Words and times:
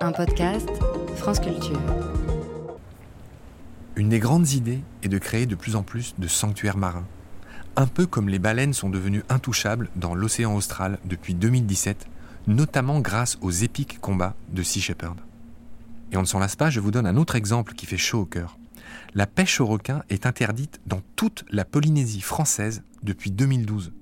Un 0.00 0.12
podcast 0.12 0.68
France 1.16 1.40
Culture. 1.40 1.80
Une 3.96 4.10
des 4.10 4.18
grandes 4.18 4.50
idées 4.50 4.80
est 5.02 5.08
de 5.08 5.18
créer 5.18 5.46
de 5.46 5.54
plus 5.54 5.74
en 5.74 5.82
plus 5.82 6.14
de 6.18 6.28
sanctuaires 6.28 6.76
marins. 6.76 7.06
Un 7.76 7.86
peu 7.86 8.06
comme 8.06 8.28
les 8.28 8.38
baleines 8.38 8.74
sont 8.74 8.90
devenues 8.90 9.24
intouchables 9.28 9.88
dans 9.96 10.14
l'océan 10.14 10.54
austral 10.54 10.98
depuis 11.04 11.34
2017, 11.34 12.06
notamment 12.46 13.00
grâce 13.00 13.38
aux 13.40 13.50
épiques 13.50 14.00
combats 14.00 14.34
de 14.50 14.62
Sea 14.62 14.80
Shepherd. 14.80 15.18
Et 16.12 16.16
on 16.16 16.22
ne 16.22 16.26
s'en 16.26 16.38
lasse 16.38 16.56
pas, 16.56 16.70
je 16.70 16.80
vous 16.80 16.90
donne 16.90 17.06
un 17.06 17.16
autre 17.16 17.36
exemple 17.36 17.74
qui 17.74 17.86
fait 17.86 17.96
chaud 17.96 18.20
au 18.20 18.26
cœur. 18.26 18.58
La 19.14 19.26
pêche 19.26 19.60
au 19.60 19.66
requin 19.66 20.02
est 20.10 20.26
interdite 20.26 20.80
dans 20.86 21.00
toute 21.16 21.44
la 21.50 21.64
Polynésie 21.64 22.20
française 22.20 22.82
depuis 23.02 23.30
2012. 23.30 23.92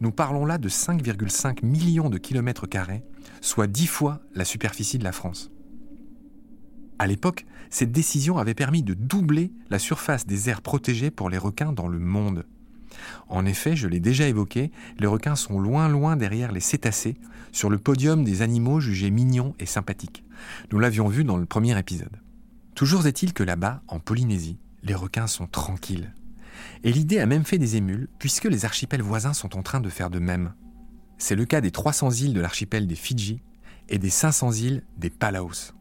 Nous 0.00 0.12
parlons 0.12 0.44
là 0.44 0.58
de 0.58 0.68
5,5 0.68 1.64
millions 1.64 2.10
de 2.10 2.18
kilomètres 2.18 2.66
carrés, 2.66 3.04
soit 3.40 3.66
10 3.66 3.86
fois 3.86 4.20
la 4.34 4.44
superficie 4.44 4.98
de 4.98 5.04
la 5.04 5.12
France. 5.12 5.50
À 6.98 7.06
l'époque, 7.06 7.46
cette 7.70 7.92
décision 7.92 8.36
avait 8.36 8.54
permis 8.54 8.82
de 8.82 8.94
doubler 8.94 9.52
la 9.70 9.78
surface 9.78 10.26
des 10.26 10.50
aires 10.50 10.60
protégées 10.60 11.10
pour 11.10 11.30
les 11.30 11.38
requins 11.38 11.72
dans 11.72 11.88
le 11.88 11.98
monde. 11.98 12.44
En 13.28 13.46
effet, 13.46 13.76
je 13.76 13.88
l'ai 13.88 14.00
déjà 14.00 14.28
évoqué, 14.28 14.70
les 14.98 15.06
requins 15.06 15.36
sont 15.36 15.58
loin 15.58 15.88
loin 15.88 16.16
derrière 16.16 16.52
les 16.52 16.60
cétacés, 16.60 17.16
sur 17.52 17.70
le 17.70 17.78
podium 17.78 18.24
des 18.24 18.42
animaux 18.42 18.80
jugés 18.80 19.10
mignons 19.10 19.54
et 19.58 19.66
sympathiques. 19.66 20.24
Nous 20.72 20.78
l'avions 20.78 21.08
vu 21.08 21.24
dans 21.24 21.36
le 21.36 21.46
premier 21.46 21.78
épisode. 21.78 22.20
Toujours 22.74 23.06
est-il 23.06 23.32
que 23.32 23.42
là-bas, 23.42 23.82
en 23.88 23.98
Polynésie, 23.98 24.58
les 24.82 24.94
requins 24.94 25.26
sont 25.26 25.46
tranquilles. 25.46 26.12
Et 26.84 26.92
l'idée 26.92 27.18
a 27.20 27.26
même 27.26 27.44
fait 27.44 27.58
des 27.58 27.76
émules, 27.76 28.08
puisque 28.18 28.44
les 28.44 28.64
archipels 28.64 29.02
voisins 29.02 29.32
sont 29.32 29.56
en 29.56 29.62
train 29.62 29.80
de 29.80 29.88
faire 29.88 30.10
de 30.10 30.18
même. 30.18 30.54
C'est 31.18 31.36
le 31.36 31.44
cas 31.44 31.60
des 31.60 31.70
300 31.70 32.10
îles 32.10 32.34
de 32.34 32.40
l'archipel 32.40 32.86
des 32.86 32.94
Fidji 32.94 33.42
et 33.88 33.98
des 33.98 34.10
500 34.10 34.52
îles 34.52 34.82
des 34.96 35.10
Palaos. 35.10 35.74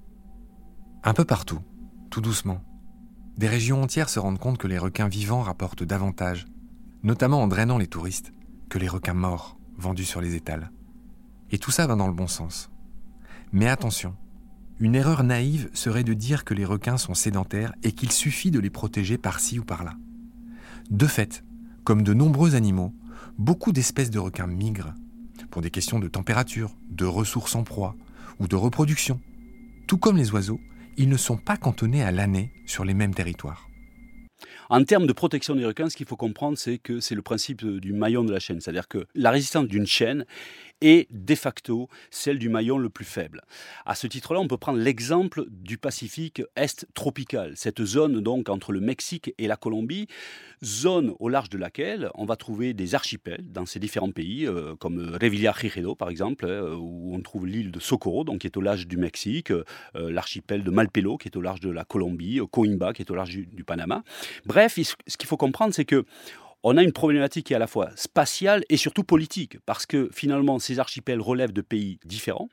Un 1.03 1.13
peu 1.13 1.23
partout, 1.25 1.59
tout 2.09 2.21
doucement, 2.21 2.61
des 3.37 3.47
régions 3.47 3.81
entières 3.81 4.09
se 4.09 4.19
rendent 4.19 4.37
compte 4.37 4.57
que 4.57 4.67
les 4.67 4.77
requins 4.77 5.07
vivants 5.07 5.41
rapportent 5.41 5.83
davantage, 5.83 6.45
notamment 7.03 7.41
en 7.41 7.47
drainant 7.47 7.77
les 7.77 7.87
touristes, 7.87 8.33
que 8.69 8.77
les 8.77 8.89
requins 8.89 9.13
morts 9.13 9.57
vendus 9.77 10.03
sur 10.03 10.19
les 10.19 10.35
étals. 10.35 10.71
Et 11.51 11.57
tout 11.57 11.71
ça 11.71 11.87
va 11.87 11.95
dans 11.95 12.07
le 12.07 12.13
bon 12.13 12.27
sens. 12.27 12.69
Mais 13.53 13.69
attention, 13.69 14.15
une 14.79 14.95
erreur 14.95 15.23
naïve 15.23 15.69
serait 15.73 16.03
de 16.03 16.13
dire 16.13 16.43
que 16.43 16.53
les 16.53 16.65
requins 16.65 16.97
sont 16.97 17.13
sédentaires 17.13 17.73
et 17.81 17.93
qu'il 17.93 18.11
suffit 18.11 18.51
de 18.51 18.59
les 18.59 18.69
protéger 18.69 19.17
par-ci 19.17 19.57
ou 19.57 19.63
par-là. 19.63 19.93
De 20.89 21.05
fait, 21.05 21.43
comme 21.83 22.01
de 22.01 22.15
nombreux 22.15 22.55
animaux, 22.55 22.93
beaucoup 23.37 23.71
d'espèces 23.71 24.09
de 24.09 24.17
requins 24.17 24.47
migrent 24.47 24.95
pour 25.51 25.61
des 25.61 25.69
questions 25.69 25.99
de 25.99 26.07
température, 26.07 26.75
de 26.89 27.05
ressources 27.05 27.55
en 27.55 27.63
proie 27.63 27.95
ou 28.39 28.47
de 28.47 28.55
reproduction. 28.55 29.19
Tout 29.87 29.99
comme 29.99 30.17
les 30.17 30.31
oiseaux, 30.31 30.59
ils 30.97 31.07
ne 31.07 31.17
sont 31.17 31.37
pas 31.37 31.57
cantonnés 31.57 32.03
à 32.03 32.11
l'année 32.11 32.51
sur 32.65 32.85
les 32.85 32.95
mêmes 32.95 33.13
territoires. 33.13 33.69
En 34.69 34.83
termes 34.83 35.05
de 35.05 35.13
protection 35.13 35.55
des 35.55 35.65
requins, 35.65 35.89
ce 35.89 35.97
qu'il 35.97 36.07
faut 36.07 36.15
comprendre, 36.15 36.57
c'est 36.57 36.79
que 36.79 36.99
c'est 36.99 37.15
le 37.15 37.21
principe 37.21 37.65
du 37.65 37.93
maillon 37.93 38.23
de 38.23 38.31
la 38.31 38.39
chaîne. 38.39 38.59
C'est-à-dire 38.59 38.87
que 38.87 39.05
la 39.13 39.31
résistance 39.31 39.67
d'une 39.67 39.87
chaîne 39.87 40.25
est 40.81 41.07
de 41.11 41.35
facto 41.35 41.89
celle 42.11 42.39
du 42.39 42.49
maillon 42.49 42.77
le 42.77 42.89
plus 42.89 43.05
faible. 43.05 43.41
À 43.85 43.95
ce 43.95 44.07
titre-là, 44.07 44.39
on 44.39 44.47
peut 44.47 44.57
prendre 44.57 44.79
l'exemple 44.79 45.45
du 45.49 45.77
Pacifique 45.77 46.41
Est 46.55 46.87
tropical, 46.93 47.53
cette 47.55 47.83
zone 47.83 48.21
donc 48.21 48.49
entre 48.49 48.71
le 48.71 48.79
Mexique 48.79 49.33
et 49.37 49.47
la 49.47 49.55
Colombie, 49.55 50.07
zone 50.63 51.13
au 51.19 51.29
large 51.29 51.49
de 51.49 51.57
laquelle 51.57 52.09
on 52.15 52.25
va 52.25 52.35
trouver 52.35 52.73
des 52.73 52.95
archipels 52.95 53.43
dans 53.51 53.65
ces 53.65 53.79
différents 53.79 54.11
pays, 54.11 54.45
euh, 54.45 54.75
comme 54.75 55.17
Revillagigedo 55.21 55.95
par 55.95 56.09
exemple, 56.09 56.45
euh, 56.45 56.75
où 56.75 57.15
on 57.15 57.21
trouve 57.21 57.47
l'île 57.47 57.71
de 57.71 57.79
Socorro, 57.79 58.23
donc 58.23 58.39
qui 58.39 58.47
est 58.47 58.57
au 58.57 58.61
large 58.61 58.87
du 58.87 58.97
Mexique, 58.97 59.51
euh, 59.51 59.63
l'archipel 59.95 60.63
de 60.63 60.71
Malpelo, 60.71 61.17
qui 61.17 61.27
est 61.27 61.37
au 61.37 61.41
large 61.41 61.59
de 61.59 61.69
la 61.69 61.85
Colombie, 61.85 62.39
Coimba, 62.51 62.93
qui 62.93 63.01
est 63.01 63.11
au 63.11 63.15
large 63.15 63.29
du, 63.29 63.45
du 63.45 63.63
Panama. 63.63 64.03
Bref, 64.45 64.77
ce 64.79 65.17
qu'il 65.17 65.27
faut 65.27 65.37
comprendre, 65.37 65.73
c'est 65.73 65.85
que 65.85 66.05
on 66.63 66.77
a 66.77 66.83
une 66.83 66.91
problématique 66.91 67.47
qui 67.47 67.53
est 67.53 67.55
à 67.55 67.59
la 67.59 67.67
fois 67.67 67.89
spatiale 67.95 68.63
et 68.69 68.77
surtout 68.77 69.03
politique, 69.03 69.57
parce 69.65 69.85
que 69.85 70.09
finalement 70.13 70.59
ces 70.59 70.79
archipels 70.79 71.21
relèvent 71.21 71.53
de 71.53 71.61
pays 71.61 71.99
différents. 72.05 72.49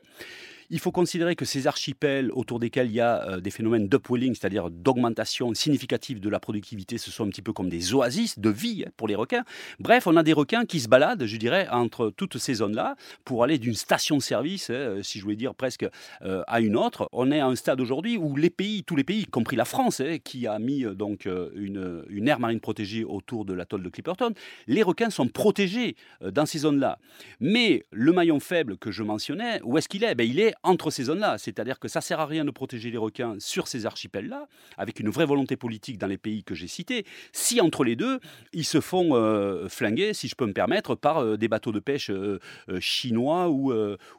Il 0.68 0.80
faut 0.80 0.90
considérer 0.90 1.36
que 1.36 1.44
ces 1.44 1.68
archipels 1.68 2.32
autour 2.32 2.58
desquels 2.58 2.88
il 2.88 2.94
y 2.94 3.00
a 3.00 3.28
euh, 3.28 3.40
des 3.40 3.50
phénomènes 3.50 3.88
d'upwelling, 3.88 4.34
c'est-à-dire 4.34 4.68
d'augmentation 4.70 5.54
significative 5.54 6.18
de 6.18 6.28
la 6.28 6.40
productivité, 6.40 6.98
ce 6.98 7.10
sont 7.12 7.24
un 7.24 7.28
petit 7.28 7.42
peu 7.42 7.52
comme 7.52 7.68
des 7.68 7.94
oasis 7.94 8.38
de 8.38 8.50
vie 8.50 8.84
pour 8.96 9.06
les 9.06 9.14
requins. 9.14 9.44
Bref, 9.78 10.08
on 10.08 10.16
a 10.16 10.24
des 10.24 10.32
requins 10.32 10.64
qui 10.64 10.80
se 10.80 10.88
baladent, 10.88 11.24
je 11.24 11.36
dirais, 11.36 11.68
entre 11.70 12.10
toutes 12.16 12.38
ces 12.38 12.54
zones-là 12.54 12.96
pour 13.24 13.44
aller 13.44 13.58
d'une 13.58 13.74
station 13.74 14.16
de 14.16 14.22
service, 14.22 14.70
hein, 14.70 14.98
si 15.02 15.18
je 15.18 15.24
voulais 15.24 15.36
dire 15.36 15.54
presque, 15.54 15.86
euh, 16.22 16.42
à 16.48 16.60
une 16.60 16.76
autre. 16.76 17.08
On 17.12 17.30
est 17.30 17.40
à 17.40 17.46
un 17.46 17.54
stade 17.54 17.80
aujourd'hui 17.80 18.16
où 18.16 18.34
les 18.34 18.50
pays, 18.50 18.82
tous 18.82 18.96
les 18.96 19.04
pays, 19.04 19.20
y 19.20 19.26
compris 19.26 19.56
la 19.56 19.64
France, 19.64 20.00
hein, 20.00 20.16
qui 20.22 20.48
a 20.48 20.58
mis 20.58 20.84
euh, 20.84 20.94
donc 20.94 21.26
une, 21.54 22.04
une 22.08 22.28
aire 22.28 22.40
marine 22.40 22.60
protégée 22.60 23.04
autour 23.04 23.44
de 23.44 23.52
l'atoll 23.52 23.82
de 23.82 23.88
Clipperton, 23.88 24.32
les 24.66 24.82
requins 24.82 25.10
sont 25.10 25.28
protégés 25.28 25.94
dans 26.20 26.46
ces 26.46 26.58
zones-là. 26.58 26.98
Mais 27.40 27.84
le 27.92 28.12
maillon 28.12 28.40
faible 28.40 28.76
que 28.78 28.90
je 28.90 29.02
mentionnais, 29.02 29.60
où 29.62 29.78
est-ce 29.78 29.88
qu'il 29.88 30.04
est, 30.04 30.14
ben, 30.14 30.28
Il 30.28 30.40
est 30.40 30.54
entre 30.62 30.90
ces 30.90 31.04
zones-là. 31.04 31.38
C'est-à-dire 31.38 31.78
que 31.78 31.88
ça 31.88 32.00
sert 32.00 32.20
à 32.20 32.26
rien 32.26 32.44
de 32.44 32.50
protéger 32.50 32.90
les 32.90 32.98
requins 32.98 33.36
sur 33.38 33.68
ces 33.68 33.86
archipels-là, 33.86 34.48
avec 34.76 35.00
une 35.00 35.10
vraie 35.10 35.26
volonté 35.26 35.56
politique 35.56 35.98
dans 35.98 36.06
les 36.06 36.18
pays 36.18 36.44
que 36.44 36.54
j'ai 36.54 36.68
cités, 36.68 37.04
si 37.32 37.60
entre 37.60 37.84
les 37.84 37.96
deux, 37.96 38.20
ils 38.52 38.64
se 38.64 38.80
font 38.80 39.14
euh, 39.14 39.68
flinguer, 39.68 40.14
si 40.14 40.28
je 40.28 40.34
peux 40.34 40.46
me 40.46 40.52
permettre, 40.52 40.94
par 40.94 41.18
euh, 41.18 41.36
des 41.36 41.48
bateaux 41.48 41.72
de 41.72 41.80
pêche 41.80 42.10
euh, 42.10 42.38
chinois 42.80 43.48
ou, 43.48 43.72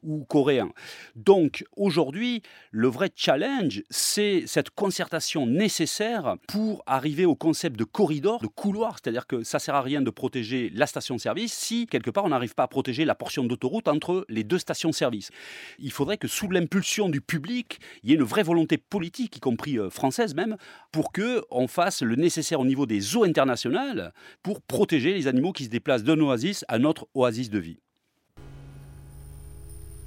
ou 0.04 0.26
coréens. 0.26 0.72
Donc 1.16 1.66
aujourd'hui, 1.76 2.42
le 2.72 2.88
vrai 2.88 3.10
challenge, 3.16 3.84
c'est 3.90 4.44
cette 4.46 4.70
concertation 4.70 5.46
nécessaire 5.46 6.36
pour 6.48 6.84
arriver 6.86 7.26
au 7.26 7.36
concept 7.36 7.78
de 7.78 7.84
corridor, 7.84 8.40
de 8.42 8.48
couloir, 8.48 8.98
c'est-à-dire 9.02 9.28
que 9.28 9.44
ça 9.44 9.60
sert 9.60 9.76
à 9.76 9.82
rien 9.82 10.02
de 10.02 10.10
protéger 10.10 10.72
la 10.74 10.88
station-service 10.88 11.54
si 11.54 11.88
quelque 11.88 12.10
part 12.10 12.26
on 12.26 12.30
n'arrive 12.30 12.56
pas 12.56 12.64
à 12.64 12.68
protéger 12.68 13.06
la 13.06 13.16
portion 13.16 13.44
d'autoroute 13.44 13.88
entre 13.88 14.26
les 14.30 14.44
deux 14.44 14.60
stations-service. 14.60 15.32
Il 15.80 15.92
faudrait 15.92 16.18
que 16.18 16.27
sous 16.28 16.50
l'impulsion 16.50 17.10
du 17.10 17.22
public, 17.22 17.80
il 18.04 18.10
y 18.10 18.14
ait 18.14 18.18
une 18.18 18.24
vraie 18.24 18.44
volonté 18.44 18.78
politique, 18.78 19.38
y 19.38 19.40
compris 19.40 19.80
euh, 19.80 19.90
française 19.90 20.36
même, 20.36 20.58
pour 20.92 21.12
que 21.12 21.44
on 21.50 21.68
fasse 21.68 22.02
le 22.02 22.16
nécessaire 22.16 22.60
au 22.60 22.66
niveau 22.66 22.86
des 22.86 23.16
eaux 23.16 23.24
internationales 23.24 24.14
pour 24.44 24.62
protéger 24.62 25.14
les 25.14 25.28
animaux 25.28 25.54
qui 25.54 25.66
se 25.66 25.70
déplacent 25.70 26.04
d'un 26.04 26.20
oasis 26.20 26.66
à 26.68 26.80
notre 26.80 27.08
oasis 27.14 27.50
de 27.50 27.60
vie. 27.60 27.80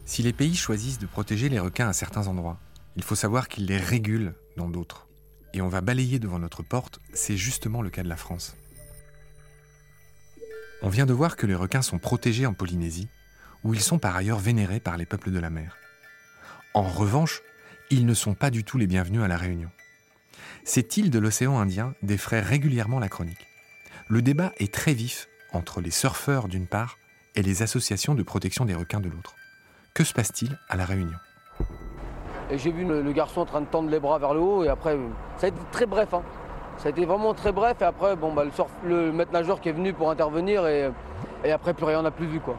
Si 0.04 0.22
les 0.22 0.32
pays 0.32 0.56
choisissent 0.56 0.98
de 0.98 1.06
protéger 1.06 1.48
les 1.48 1.60
requins 1.60 1.88
à 1.88 1.92
certains 1.92 2.26
endroits, 2.26 2.58
il 2.96 3.02
faut 3.02 3.14
savoir 3.14 3.48
qu'ils 3.48 3.66
les 3.66 3.76
régulent 3.76 4.34
dans 4.56 4.68
d'autres. 4.68 5.08
Et 5.54 5.62
on 5.62 5.68
va 5.68 5.80
balayer 5.80 6.18
devant 6.18 6.38
notre 6.38 6.62
porte, 6.62 7.00
c'est 7.12 7.36
justement 7.36 7.82
le 7.82 7.90
cas 7.90 8.02
de 8.02 8.08
la 8.08 8.16
France. 8.16 8.56
On 10.82 10.88
vient 10.88 11.06
de 11.06 11.12
voir 11.12 11.36
que 11.36 11.46
les 11.46 11.54
requins 11.54 11.82
sont 11.82 11.98
protégés 11.98 12.46
en 12.46 12.54
Polynésie, 12.54 13.08
où 13.64 13.74
ils 13.74 13.80
sont 13.80 13.98
par 13.98 14.16
ailleurs 14.16 14.38
vénérés 14.38 14.80
par 14.80 14.96
les 14.96 15.06
peuples 15.06 15.30
de 15.30 15.38
la 15.38 15.50
mer. 15.50 15.76
En 16.72 16.82
revanche, 16.82 17.42
ils 17.90 18.06
ne 18.06 18.14
sont 18.14 18.34
pas 18.34 18.50
du 18.50 18.62
tout 18.62 18.78
les 18.78 18.86
bienvenus 18.86 19.22
à 19.22 19.28
La 19.28 19.36
Réunion. 19.36 19.70
Cette 20.62 20.96
île 20.96 21.10
de 21.10 21.18
l'océan 21.18 21.58
Indien 21.58 21.94
défraie 22.02 22.40
régulièrement 22.40 23.00
la 23.00 23.08
chronique. 23.08 23.48
Le 24.06 24.22
débat 24.22 24.52
est 24.58 24.72
très 24.72 24.94
vif 24.94 25.26
entre 25.52 25.80
les 25.80 25.90
surfeurs 25.90 26.46
d'une 26.46 26.68
part 26.68 26.96
et 27.34 27.42
les 27.42 27.62
associations 27.62 28.14
de 28.14 28.22
protection 28.22 28.64
des 28.64 28.74
requins 28.74 29.00
de 29.00 29.08
l'autre. 29.08 29.34
Que 29.94 30.04
se 30.04 30.14
passe-t-il 30.14 30.56
à 30.68 30.76
La 30.76 30.84
Réunion? 30.84 31.18
J'ai 32.52 32.70
vu 32.70 32.84
le, 32.84 33.12
garçon 33.12 33.40
en 33.40 33.46
train 33.46 33.62
de 33.62 33.66
tendre 33.66 33.90
les 33.90 33.98
bras 33.98 34.20
vers 34.20 34.34
le 34.34 34.40
haut 34.40 34.62
et 34.62 34.68
après, 34.68 34.96
ça 35.38 35.46
a 35.46 35.48
été 35.48 35.60
très 35.72 35.86
bref. 35.86 36.14
Hein. 36.14 36.22
Ça 36.78 36.86
a 36.86 36.90
été 36.90 37.04
vraiment 37.04 37.34
très 37.34 37.50
bref 37.50 37.78
et 37.80 37.84
après, 37.84 38.14
bon, 38.14 38.32
bah, 38.32 38.44
le, 38.44 38.88
le 38.88 39.12
maître 39.12 39.32
nageur 39.32 39.60
qui 39.60 39.70
est 39.70 39.72
venu 39.72 39.92
pour 39.92 40.08
intervenir 40.08 40.68
et, 40.68 40.88
et 41.44 41.52
après, 41.52 41.74
plus 41.74 41.84
rien 41.84 42.02
n'a 42.02 42.10
plus 42.10 42.26
vu. 42.26 42.40
quoi. 42.40 42.56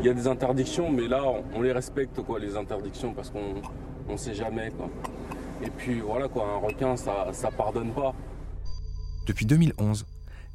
Il 0.00 0.06
y 0.06 0.08
a 0.08 0.14
des 0.14 0.26
interdictions, 0.26 0.90
mais 0.90 1.08
là, 1.08 1.22
on 1.54 1.62
les 1.62 1.72
respecte, 1.72 2.20
quoi, 2.22 2.38
les 2.38 2.56
interdictions, 2.56 3.12
parce 3.12 3.30
qu'on 3.30 3.60
ne 4.08 4.16
sait 4.16 4.34
jamais. 4.34 4.70
Quoi. 4.70 4.88
Et 5.62 5.70
puis 5.70 6.00
voilà, 6.00 6.28
quoi, 6.28 6.46
un 6.54 6.66
requin, 6.66 6.96
ça 6.96 7.26
ne 7.30 7.56
pardonne 7.56 7.92
pas. 7.92 8.14
Depuis 9.26 9.46
2011, 9.46 10.06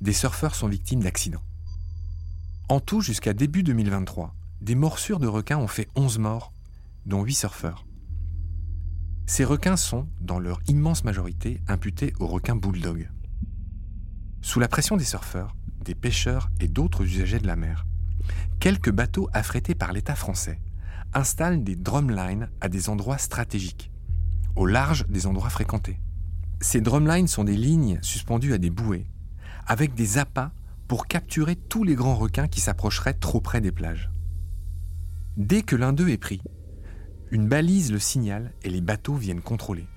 des 0.01 0.13
surfeurs 0.13 0.55
sont 0.55 0.67
victimes 0.67 1.03
d'accidents. 1.03 1.44
En 2.69 2.79
tout, 2.79 3.01
jusqu'à 3.01 3.33
début 3.33 3.61
2023, 3.63 4.33
des 4.61 4.75
morsures 4.75 5.19
de 5.19 5.27
requins 5.27 5.57
ont 5.57 5.67
fait 5.67 5.88
11 5.95 6.17
morts, 6.19 6.51
dont 7.05 7.23
8 7.23 7.33
surfeurs. 7.33 7.85
Ces 9.27 9.44
requins 9.44 9.77
sont, 9.77 10.07
dans 10.21 10.39
leur 10.39 10.59
immense 10.67 11.03
majorité, 11.03 11.61
imputés 11.67 12.13
aux 12.19 12.27
requins 12.27 12.55
bulldog. 12.55 13.09
Sous 14.41 14.59
la 14.59 14.67
pression 14.67 14.97
des 14.97 15.03
surfeurs, 15.03 15.55
des 15.85 15.95
pêcheurs 15.95 16.49
et 16.59 16.67
d'autres 16.67 17.03
usagers 17.03 17.39
de 17.39 17.47
la 17.47 17.55
mer, 17.55 17.85
quelques 18.59 18.91
bateaux 18.91 19.29
affrétés 19.31 19.75
par 19.75 19.93
l'État 19.93 20.15
français 20.15 20.59
installent 21.13 21.63
des 21.63 21.75
drumlines 21.75 22.49
à 22.59 22.67
des 22.67 22.89
endroits 22.89 23.19
stratégiques, 23.19 23.91
au 24.55 24.65
large 24.65 25.05
des 25.07 25.27
endroits 25.27 25.49
fréquentés. 25.49 25.99
Ces 26.59 26.81
drumlines 26.81 27.27
sont 27.27 27.43
des 27.43 27.55
lignes 27.55 27.99
suspendues 28.01 28.53
à 28.53 28.57
des 28.57 28.69
bouées, 28.69 29.07
avec 29.67 29.93
des 29.93 30.17
appâts 30.17 30.51
pour 30.87 31.07
capturer 31.07 31.55
tous 31.55 31.83
les 31.83 31.95
grands 31.95 32.15
requins 32.15 32.47
qui 32.47 32.59
s'approcheraient 32.59 33.13
trop 33.13 33.39
près 33.39 33.61
des 33.61 33.71
plages. 33.71 34.09
Dès 35.38 35.61
que 35.61 35.75
l'un 35.75 35.93
d'eux 35.93 36.09
est 36.09 36.17
pris, 36.17 36.41
Une 37.31 37.47
balise 37.47 37.91
le 37.91 37.99
signale 37.99 38.53
et 38.63 38.69
les 38.69 38.81
bateaux 38.81 39.15
viennent 39.15 39.41
contrôler. 39.41 39.88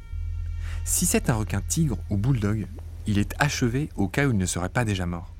Si 0.84 1.04
c'est 1.04 1.28
un 1.28 1.34
requin 1.34 1.60
tigre 1.60 1.98
ou 2.10 2.16
bulldog, 2.16 2.66
il 3.06 3.18
est 3.18 3.34
achevé 3.38 3.90
au 3.96 4.08
cas 4.08 4.26
où 4.26 4.32
il 4.32 4.38
ne 4.38 4.46
serait 4.46 4.70
pas 4.70 4.84
déjà 4.84 5.06
mort. 5.06 5.34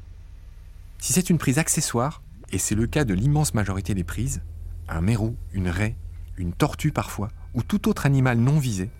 Si 0.98 1.12
c'est 1.12 1.30
une 1.30 1.38
prise 1.38 1.58
accessoire, 1.58 2.22
et 2.50 2.58
c'est 2.58 2.74
le 2.74 2.86
cas 2.86 3.04
de 3.04 3.14
l'immense 3.14 3.54
majorité 3.54 3.94
des 3.94 4.04
prises, 4.04 4.42
un 4.88 5.00
mérou, 5.00 5.36
une 5.52 5.68
raie, 5.68 5.96
une 6.36 6.52
tortue 6.52 6.92
parfois, 6.92 7.28
ou 7.54 7.62
tout 7.62 7.88
autre 7.88 8.06
animal 8.06 8.38
non 8.38 8.58
visé, 8.58 8.90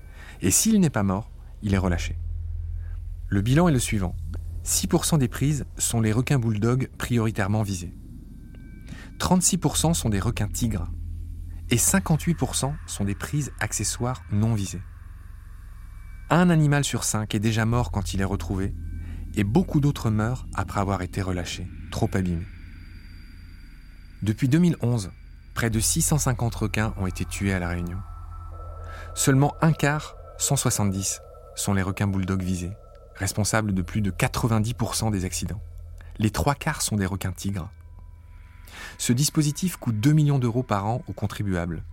et 0.41 0.51
s'il 0.51 0.81
n'est 0.81 0.91
pas 0.91 1.03
mort, 1.03 1.31
il 1.63 1.75
est 1.75 1.79
relâché. 1.79 2.17
Le 3.29 3.43
bilan 3.43 3.69
est 3.69 3.73
le 3.73 3.79
suivant. 3.79 4.15
6% 4.65 5.19
des 5.19 5.29
prises 5.29 5.65
sont 5.77 6.01
les 6.01 6.13
requins 6.13 6.39
bulldogs 6.39 6.89
prioritairement 6.99 7.63
visés. 7.63 7.95
36% 9.19 9.95
sont 9.95 10.09
des 10.09 10.21
requins 10.21 10.49
tigres. 10.49 10.89
Et 11.71 11.77
58% 11.77 12.73
sont 12.87 13.05
des 13.05 13.15
prises 13.15 13.53
accessoires 13.61 14.23
non 14.31 14.55
visées. 14.55 14.83
Un 16.31 16.51
animal 16.51 16.85
sur 16.85 17.05
cinq 17.05 17.35
est 17.35 17.41
déjà 17.41 17.65
mort 17.65 17.91
quand 17.91 18.15
il 18.15 18.21
est 18.21 18.25
retrouvé, 18.25 18.75
et 19.39 19.45
beaucoup 19.45 19.79
d'autres 19.79 20.11
meurent 20.11 20.49
après 20.53 20.81
avoir 20.81 21.01
été 21.01 21.23
relâchés, 21.23 21.69
trop 21.93 22.11
abîmés. 22.13 22.49
Depuis 24.21 24.49
2011, 24.49 25.13
près 25.55 25.71
de 25.71 25.79
650 25.79 26.55
requins 26.57 26.93
ont 26.97 27.07
été 27.07 27.25
tués 27.25 27.55
à 27.55 27.61
La 27.61 27.69
Réunion. 27.69 27.99
Seulement 29.15 29.55
un 29.63 29.73
quart, 29.73 30.17
170, 30.39 31.21
sont 31.55 31.73
les 31.73 31.83
requins 31.83 32.09
bulldogs 32.09 32.43
visés, 32.43 32.73
responsables 33.15 33.75
de 33.75 33.83
plus 33.83 34.01
de 34.01 34.11
90% 34.11 35.13
des 35.13 35.25
accidents. 35.25 35.63
Les 36.19 36.31
trois 36.31 36.57
quarts 36.57 36.83
sont 36.83 36.97
des 36.97 37.07
requins 37.07 37.31
tigres. 37.31 37.71
Ce 38.99 39.13
dispositif 39.13 39.77
coûte 39.77 40.01
2 40.01 40.13
millions 40.13 40.41
d'euros 40.41 40.65
par 40.65 40.87
an 40.87 41.05
aux 41.07 41.13
contribuables. 41.13 41.85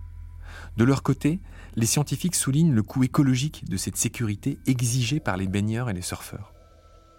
De 0.76 0.82
leur 0.84 1.04
côté, 1.04 1.38
les 1.76 1.86
scientifiques 1.86 2.34
soulignent 2.34 2.74
le 2.74 2.82
coût 2.82 3.04
écologique 3.04 3.68
de 3.68 3.76
cette 3.76 3.96
sécurité 3.96 4.58
exigée 4.66 5.20
par 5.20 5.36
les 5.36 5.46
baigneurs 5.46 5.88
et 5.88 5.94
les 5.94 6.02
surfeurs. 6.02 6.55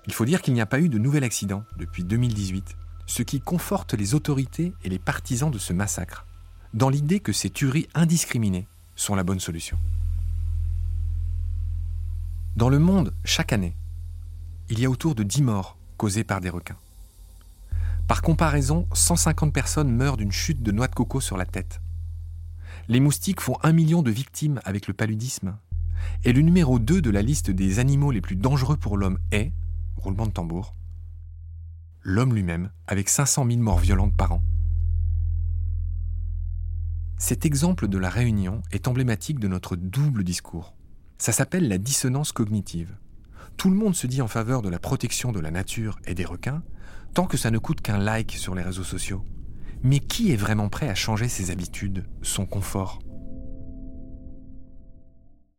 Il 0.08 0.14
faut 0.14 0.26
dire 0.26 0.42
qu'il 0.42 0.54
n'y 0.54 0.62
a 0.62 0.66
pas 0.66 0.80
eu 0.80 0.90
de 0.90 0.98
nouvel 0.98 1.24
accident 1.24 1.64
depuis 1.78 2.04
2018, 2.04 2.78
ce 3.06 3.24
qui 3.24 3.42
conforte 3.42 3.94
les 3.94 4.16
autorités 4.16 4.74
et 4.84 4.90
les 4.90 5.00
partisans 5.00 5.52
de 5.52 5.58
ce 5.58 5.74
massacre, 5.74 6.26
dans 6.74 6.90
l'idée 6.90 7.20
que 7.20 7.34
ces 7.34 7.50
tueries 7.50 7.88
indiscriminées 7.94 8.68
sont 8.96 9.16
la 9.16 9.24
bonne 9.24 9.42
solution. 9.42 9.78
Dans 12.56 12.70
le 12.70 12.80
monde, 12.80 13.14
chaque 13.26 13.54
année, 13.54 13.76
il 14.70 14.80
y 14.80 14.86
a 14.86 14.90
autour 14.90 15.14
de 15.14 15.24
10 15.24 15.44
morts 15.44 15.78
causées 15.98 16.24
par 16.24 16.42
des 16.42 16.50
requins. 16.50 16.78
Par 18.08 18.22
comparaison, 18.22 18.88
150 18.94 19.54
personnes 19.54 19.92
meurent 19.92 20.18
d'une 20.18 20.32
chute 20.32 20.64
de 20.64 20.72
noix 20.72 20.88
de 20.88 20.96
coco 20.96 21.20
sur 21.20 21.36
la 21.36 21.46
tête. 21.46 21.82
Les 22.88 23.02
moustiques 23.02 23.42
font 23.42 23.58
un 23.64 23.74
million 23.74 24.02
de 24.02 24.12
victimes 24.12 24.62
avec 24.64 24.88
le 24.88 24.94
paludisme. 24.94 25.58
Et 26.24 26.32
le 26.32 26.42
numéro 26.42 26.80
2 26.80 27.02
de 27.02 27.10
la 27.10 27.22
liste 27.22 27.52
des 27.52 27.80
animaux 27.80 28.12
les 28.12 28.22
plus 28.22 28.38
dangereux 28.38 28.78
pour 28.78 28.96
l'homme 28.96 29.20
est, 29.32 29.52
roulement 29.98 30.26
de 30.26 30.32
tambour, 30.32 30.76
l'homme 32.02 32.34
lui-même, 32.34 32.72
avec 32.88 33.10
500 33.10 33.46
000 33.46 33.60
morts 33.60 33.80
violentes 33.80 34.16
par 34.16 34.32
an. 34.32 34.44
Cet 37.18 37.46
exemple 37.46 37.88
de 37.88 37.98
la 37.98 38.10
réunion 38.10 38.62
est 38.72 38.88
emblématique 38.88 39.40
de 39.40 39.48
notre 39.48 39.76
double 39.76 40.24
discours. 40.24 40.76
Ça 41.18 41.32
s'appelle 41.32 41.68
la 41.68 41.80
dissonance 41.80 42.32
cognitive. 42.32 42.96
Tout 43.58 43.70
le 43.72 43.76
monde 43.76 43.96
se 43.96 44.06
dit 44.06 44.22
en 44.22 44.28
faveur 44.28 44.62
de 44.62 44.70
la 44.70 44.78
protection 44.78 45.32
de 45.32 45.40
la 45.40 45.50
nature 45.50 46.00
et 46.06 46.14
des 46.14 46.26
requins, 46.26 46.62
tant 47.16 47.26
que 47.26 47.38
ça 47.38 47.50
ne 47.50 47.58
coûte 47.58 47.82
qu'un 47.82 47.98
like 47.98 48.34
sur 48.34 48.54
les 48.54 48.62
réseaux 48.62 48.84
sociaux. 48.84 49.26
Mais 49.84 50.00
qui 50.00 50.32
est 50.32 50.38
vraiment 50.38 50.70
prêt 50.70 50.90
à 50.90 50.96
changer 50.96 51.28
ses 51.28 51.50
habitudes, 51.50 52.06
son 52.22 52.46
confort? 52.46 53.00